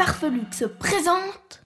Farfelux 0.00 0.46
se 0.52 0.64
présentent 0.64 1.62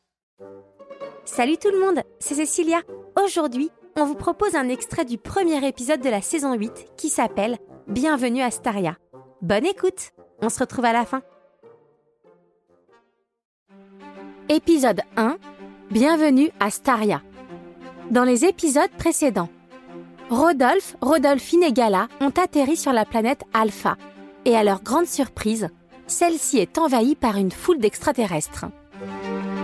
Salut 1.24 1.56
tout 1.56 1.70
le 1.70 1.78
monde, 1.78 2.02
c'est 2.18 2.34
Cécilia. 2.34 2.80
Aujourd'hui, 3.24 3.70
on 3.94 4.06
vous 4.06 4.16
propose 4.16 4.56
un 4.56 4.68
extrait 4.68 5.04
du 5.04 5.18
premier 5.18 5.64
épisode 5.64 6.00
de 6.00 6.08
la 6.08 6.20
saison 6.20 6.52
8 6.52 6.94
qui 6.96 7.10
s'appelle 7.10 7.58
Bienvenue 7.86 8.42
à 8.42 8.50
Staria. 8.50 8.96
Bonne 9.40 9.64
écoute, 9.64 10.10
on 10.42 10.48
se 10.48 10.58
retrouve 10.58 10.84
à 10.84 10.92
la 10.92 11.04
fin. 11.04 11.22
Épisode 14.48 15.02
1 15.16 15.36
Bienvenue 15.92 16.50
à 16.58 16.70
Staria. 16.70 17.22
Dans 18.10 18.24
les 18.24 18.44
épisodes 18.44 18.90
précédents, 18.98 19.50
Rodolphe, 20.28 20.96
Rodolphine 21.00 21.62
et 21.62 21.72
Gala 21.72 22.08
ont 22.20 22.32
atterri 22.36 22.76
sur 22.76 22.92
la 22.92 23.04
planète 23.04 23.44
Alpha, 23.52 23.96
et 24.44 24.56
à 24.56 24.64
leur 24.64 24.82
grande 24.82 25.06
surprise, 25.06 25.68
celle-ci 26.06 26.58
est 26.58 26.78
envahie 26.78 27.14
par 27.14 27.36
une 27.36 27.52
foule 27.52 27.78
d'extraterrestres. 27.78 28.66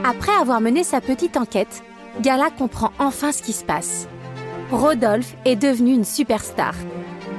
Après 0.05 0.33
avoir 0.33 0.61
mené 0.61 0.83
sa 0.85 1.01
petite 1.01 1.37
enquête, 1.37 1.83
Gala 2.21 2.51
comprend 2.51 2.91
enfin 2.99 3.33
ce 3.33 3.43
qui 3.43 3.53
se 3.53 3.65
passe. 3.65 4.09
Rodolphe 4.71 5.37
est 5.45 5.57
devenu 5.57 5.93
une 5.93 6.05
superstar. 6.05 6.75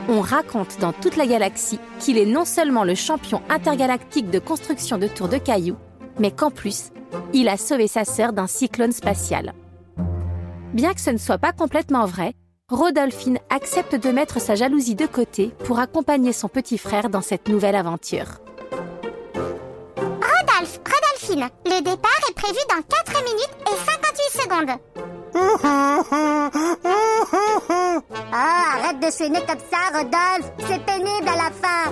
On 0.09 0.21
raconte 0.21 0.79
dans 0.79 0.93
toute 0.93 1.15
la 1.15 1.27
galaxie 1.27 1.79
qu'il 1.99 2.17
est 2.17 2.25
non 2.25 2.45
seulement 2.45 2.83
le 2.83 2.95
champion 2.95 3.41
intergalactique 3.49 4.29
de 4.29 4.39
construction 4.39 4.97
de 4.97 5.07
tours 5.07 5.29
de 5.29 5.37
cailloux, 5.37 5.77
mais 6.19 6.31
qu'en 6.31 6.51
plus, 6.51 6.91
il 7.33 7.47
a 7.47 7.57
sauvé 7.57 7.87
sa 7.87 8.05
sœur 8.05 8.33
d'un 8.33 8.47
cyclone 8.47 8.91
spatial. 8.91 9.53
Bien 10.73 10.93
que 10.93 11.01
ce 11.01 11.09
ne 11.09 11.17
soit 11.17 11.37
pas 11.37 11.51
complètement 11.51 12.05
vrai, 12.05 12.33
Rodolphine 12.69 13.39
accepte 13.49 13.95
de 13.95 14.09
mettre 14.11 14.39
sa 14.39 14.55
jalousie 14.55 14.95
de 14.95 15.05
côté 15.05 15.51
pour 15.65 15.79
accompagner 15.79 16.31
son 16.31 16.47
petit 16.47 16.77
frère 16.77 17.09
dans 17.09 17.21
cette 17.21 17.49
nouvelle 17.49 17.75
aventure. 17.75 18.41
Le 21.33 21.79
départ 21.81 22.21
est 22.29 22.33
prévu 22.35 22.59
dans 22.69 22.81
4 22.81 23.23
minutes 23.23 23.55
et 23.65 23.77
58 23.89 24.41
secondes. 24.41 24.77
Oh, 27.73 27.99
arrête 28.33 28.99
de 28.99 29.09
chaîner 29.11 29.39
comme 29.45 29.59
ça, 29.69 29.77
Rodolphe. 29.97 30.49
C'est 30.67 30.83
pénible 30.85 31.27
à 31.27 31.35
la 31.35 31.51
fin. 31.51 31.91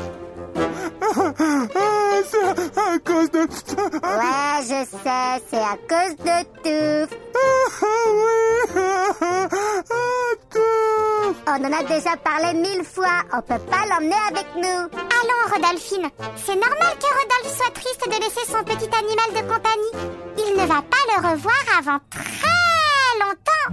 C'est 2.29 2.77
à 2.79 2.81
cause 2.99 3.29
de... 3.31 3.39
Ouais, 3.39 4.61
je 4.63 4.85
sais, 4.85 5.41
c'est 5.49 5.57
à 5.57 5.75
cause 5.87 6.15
de 6.17 7.05
tout. 10.49 11.35
On 11.47 11.51
en 11.51 11.73
a 11.73 11.83
déjà 11.83 12.15
parlé 12.17 12.53
mille 12.53 12.83
fois. 12.83 13.23
On 13.33 13.41
peut 13.41 13.59
pas 13.69 13.85
l'emmener 13.89 14.15
avec 14.29 14.45
nous. 14.55 14.89
Allons, 15.21 15.53
Rodolphine. 15.53 16.09
C'est 16.35 16.55
normal 16.55 16.93
que 16.99 17.07
Rodolphe 17.07 17.55
soit 17.55 17.73
triste 17.73 18.05
de 18.05 18.19
laisser 18.23 18.45
son 18.45 18.63
petit 18.63 18.89
animal 18.95 19.29
de 19.33 19.41
compagnie. 19.51 19.93
Il 20.37 20.53
ne 20.53 20.65
va 20.65 20.81
pas 20.81 21.05
le 21.07 21.17
revoir 21.31 21.63
avant 21.77 21.99
très 22.09 23.11
longtemps. 23.19 23.69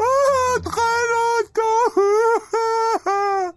Ah, 0.00 0.60
très 0.64 1.02
longtemps 1.14 1.92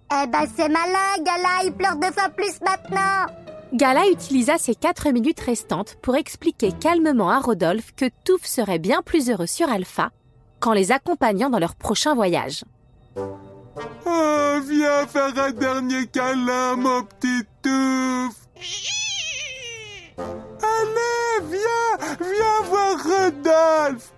Eh 0.24 0.28
ben, 0.28 0.46
c'est 0.56 0.70
malin, 0.70 1.24
Gala. 1.24 1.64
Il 1.66 1.74
pleure 1.74 1.96
deux 1.96 2.12
fois 2.12 2.30
plus 2.30 2.60
maintenant. 2.62 3.26
Gala 3.74 4.08
utilisa 4.08 4.58
ces 4.58 4.76
4 4.76 5.12
minutes 5.12 5.42
restantes 5.42 5.96
pour 6.02 6.16
expliquer 6.16 6.72
calmement 6.72 7.30
à 7.30 7.40
Rodolphe 7.40 7.94
que 7.96 8.10
Touffe 8.24 8.46
serait 8.46 8.80
bien 8.80 9.02
plus 9.02 9.30
heureux 9.30 9.48
sur 9.48 9.70
Alpha 9.70 10.12
qu'en 10.60 10.74
les 10.74 10.92
accompagnant 10.92 11.50
dans 11.50 11.60
leur 11.60 11.76
prochain 11.76 12.16
voyage. 12.16 12.64
Ah, 14.06 14.60
Viens 14.68 15.08
faire 15.08 15.38
un 15.38 15.52
dernier 15.52 16.08
câlin, 16.08 16.76
mon 16.76 17.04
petit 17.04 17.44
touffe 17.62 18.48
Allez, 20.18 21.46
viens 21.50 22.18
Viens 22.20 22.62
voir 22.66 22.98
Rodolphe 23.04 24.12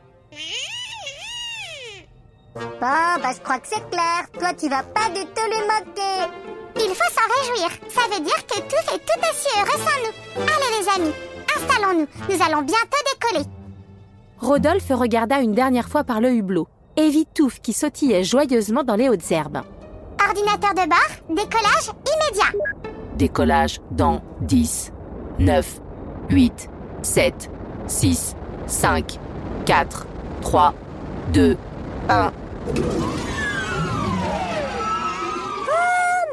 Bon, 2.55 2.65
bah, 2.81 3.31
je 3.33 3.39
crois 3.41 3.59
que 3.59 3.67
c'est 3.67 3.89
clair. 3.89 4.25
Toi, 4.37 4.53
tu 4.57 4.69
vas 4.69 4.83
pas 4.83 5.09
du 5.09 5.21
tout 5.21 5.49
lui 5.49 5.61
manquer. 5.67 6.31
Il 6.75 6.93
faut 6.95 7.11
s'en 7.13 7.27
réjouir. 7.39 7.69
Ça 7.89 8.01
veut 8.11 8.23
dire 8.23 8.45
que 8.47 8.59
tout 8.59 8.95
est 8.95 8.99
tout 8.99 9.21
aussi 9.29 9.49
heureux 9.57 9.79
sans 9.79 9.99
nous. 10.03 10.41
Allez, 10.41 10.79
les 10.79 10.89
amis, 10.89 11.13
installons-nous. 11.55 12.07
Nous 12.29 12.43
allons 12.43 12.61
bientôt 12.61 12.97
décoller. 13.13 13.45
Rodolphe 14.39 14.89
regarda 14.89 15.39
une 15.39 15.53
dernière 15.53 15.89
fois 15.89 16.03
par 16.03 16.21
le 16.21 16.31
hublot 16.31 16.67
et 16.95 17.09
vit 17.09 17.25
Touffe 17.33 17.59
qui 17.61 17.73
sautillait 17.73 18.23
joyeusement 18.23 18.83
dans 18.83 18.95
les 18.95 19.09
hautes 19.09 19.31
herbes. 19.31 19.61
Ordinateur 20.27 20.73
de 20.73 20.89
bord, 20.89 21.11
décollage 21.29 21.91
immédiat. 22.05 22.51
Décollage 23.16 23.79
dans 23.91 24.22
10, 24.41 24.91
9, 25.39 25.81
8, 26.29 26.69
7, 27.01 27.51
6, 27.88 28.35
5, 28.67 29.19
4, 29.66 30.07
3, 30.41 30.73
2, 31.33 31.57
1. 32.09 32.31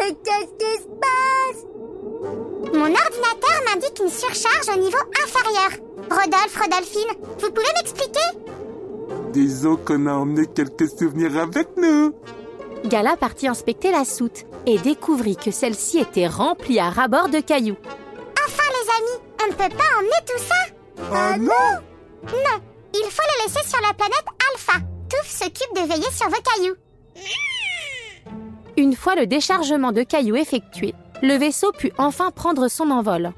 Mais 0.01 0.15
qu'est-ce 0.25 0.55
qui 0.59 0.83
se 0.83 0.89
passe? 1.01 1.65
Mon 2.73 2.83
ordinateur 2.83 3.63
m'indique 3.67 4.01
une 4.03 4.11
surcharge 4.11 4.69
au 4.77 4.79
niveau 4.81 4.99
inférieur. 5.25 5.71
Rodolphe, 6.11 6.57
Rodolphine, 6.61 7.13
vous 7.39 7.51
pouvez 7.51 7.73
m'expliquer? 7.77 8.21
Disons 9.37 9.77
qu'on 9.77 10.07
a 10.07 10.15
emmené 10.15 10.47
quelques 10.47 10.89
souvenirs 10.89 11.37
avec 11.37 11.69
nous 11.77 12.15
Gala 12.87 13.19
partit 13.19 13.47
inspecter 13.47 13.91
la 13.91 14.07
soute 14.07 14.47
et 14.65 14.79
découvrit 14.79 15.37
que 15.37 15.51
celle-ci 15.51 15.99
était 15.99 16.27
remplie 16.27 16.79
à 16.79 16.89
ras-bord 16.89 17.29
de 17.29 17.41
cailloux. 17.41 17.77
Enfin, 18.47 18.63
les 18.71 18.91
amis, 18.97 19.23
on 19.43 19.47
ne 19.49 19.53
peut 19.53 19.77
pas 19.77 19.99
emmener 19.99 20.23
tout 20.27 20.43
ça 20.43 21.13
Ah 21.13 21.37
non 21.37 22.33
Non, 22.33 22.63
il 22.95 23.11
faut 23.11 23.23
le 23.23 23.45
laisser 23.45 23.69
sur 23.69 23.79
la 23.87 23.93
planète 23.93 24.25
Alpha. 24.55 24.79
Touffe 25.11 25.31
s'occupe 25.31 25.75
de 25.75 25.87
veiller 25.87 26.11
sur 26.13 26.31
vos 26.31 26.43
cailloux. 26.43 26.77
Une 28.79 28.97
fois 28.97 29.17
le 29.17 29.27
déchargement 29.27 29.93
de 29.93 30.03
cailloux 30.03 30.37
effectué, 30.37 30.95
le 31.23 31.35
vaisseau 31.37 31.73
put 31.73 31.93
enfin 31.99 32.31
prendre 32.31 32.69
son 32.69 32.91
envol. 32.91 33.33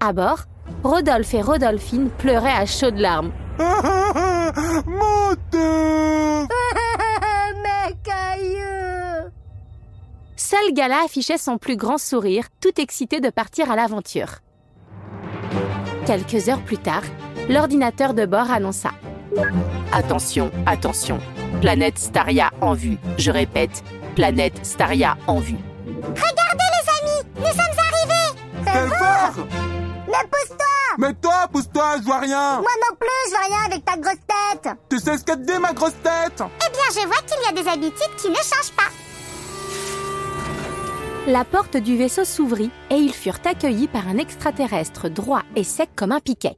À 0.00 0.14
bord, 0.14 0.44
Rodolphe 0.82 1.34
et 1.34 1.42
Rodolphine 1.42 2.08
pleuraient 2.08 2.56
à 2.56 2.64
chaudes 2.64 2.98
larmes. 2.98 3.32
Mon 4.86 5.34
touffe 5.50 6.48
Mes 7.62 7.94
cailloux 8.02 9.30
Seul 10.52 10.74
Gala 10.74 11.04
affichait 11.06 11.38
son 11.38 11.56
plus 11.56 11.78
grand 11.78 11.96
sourire, 11.96 12.44
tout 12.60 12.78
excité 12.78 13.20
de 13.20 13.30
partir 13.30 13.70
à 13.70 13.74
l'aventure. 13.74 14.40
Quelques 16.04 16.50
heures 16.50 16.60
plus 16.60 16.76
tard, 16.76 17.04
l'ordinateur 17.48 18.12
de 18.12 18.26
bord 18.26 18.50
annonça 18.50 18.90
Attention, 19.94 20.52
attention. 20.66 21.20
Planète 21.62 21.98
Staria 21.98 22.50
en 22.60 22.74
vue. 22.74 22.98
Je 23.16 23.30
répète, 23.30 23.82
planète 24.14 24.60
Staria 24.62 25.16
en 25.26 25.40
vue. 25.40 25.56
Regardez, 25.86 26.68
les 26.76 26.90
amis, 27.00 27.28
nous 27.38 27.46
sommes 27.46 27.78
arrivés 27.78 28.90
fort 28.98 29.46
Mais 30.06 30.28
pousse-toi 30.30 30.66
Mais 30.98 31.14
toi, 31.14 31.48
pousse-toi, 31.50 31.96
je 31.96 32.04
vois 32.04 32.18
rien 32.18 32.60
Moi 32.60 32.72
non 32.90 32.94
plus, 33.00 33.08
je 33.24 33.30
vois 33.30 33.56
rien 33.56 33.66
avec 33.72 33.84
ta 33.86 33.96
grosse 33.96 34.20
tête 34.26 34.76
Tu 34.90 34.98
sais 34.98 35.16
ce 35.16 35.24
que 35.24 35.32
te 35.32 35.50
dit 35.50 35.58
ma 35.58 35.72
grosse 35.72 35.96
tête? 36.02 36.42
Eh 36.42 36.70
bien, 36.70 37.02
je 37.02 37.06
vois 37.06 37.22
qu'il 37.26 37.42
y 37.42 37.48
a 37.48 37.62
des 37.62 37.66
habitudes 37.70 38.16
qui 38.18 38.28
ne 38.28 38.34
changent 38.34 38.76
pas. 38.76 38.90
La 41.28 41.44
porte 41.44 41.76
du 41.76 41.96
vaisseau 41.96 42.24
s'ouvrit 42.24 42.72
et 42.90 42.96
ils 42.96 43.12
furent 43.12 43.38
accueillis 43.44 43.86
par 43.86 44.08
un 44.08 44.18
extraterrestre 44.18 45.08
droit 45.08 45.42
et 45.54 45.62
sec 45.62 45.90
comme 45.94 46.10
un 46.10 46.18
piquet. 46.18 46.56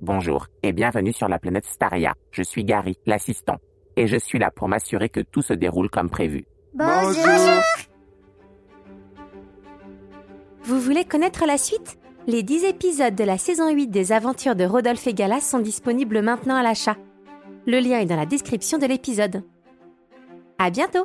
Bonjour 0.00 0.46
et 0.62 0.72
bienvenue 0.72 1.12
sur 1.12 1.28
la 1.28 1.38
planète 1.38 1.66
Staria. 1.66 2.14
Je 2.30 2.42
suis 2.42 2.64
Gary, 2.64 2.96
l'assistant, 3.04 3.58
et 3.96 4.06
je 4.06 4.16
suis 4.16 4.38
là 4.38 4.50
pour 4.50 4.68
m'assurer 4.68 5.10
que 5.10 5.20
tout 5.20 5.42
se 5.42 5.52
déroule 5.52 5.90
comme 5.90 6.08
prévu. 6.08 6.46
Bonjour. 6.72 7.62
Vous 10.62 10.80
voulez 10.80 11.04
connaître 11.04 11.44
la 11.44 11.58
suite? 11.58 11.98
Les 12.26 12.42
10 12.42 12.64
épisodes 12.64 13.14
de 13.14 13.24
la 13.24 13.36
saison 13.36 13.70
8 13.70 13.88
des 13.88 14.12
aventures 14.12 14.56
de 14.56 14.64
Rodolphe 14.64 15.06
et 15.08 15.14
Gala 15.14 15.40
sont 15.40 15.58
disponibles 15.58 16.22
maintenant 16.22 16.56
à 16.56 16.62
l'achat. 16.62 16.96
Le 17.66 17.80
lien 17.80 17.98
est 17.98 18.06
dans 18.06 18.16
la 18.16 18.24
description 18.24 18.78
de 18.78 18.86
l'épisode. 18.86 19.42
À 20.58 20.70
bientôt 20.70 21.04